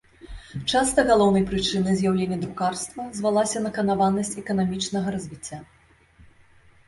[0.71, 5.57] Часта галоўнай прычынай з'яўлення друкарства звалася наканаванасць эканамічнага развіцця.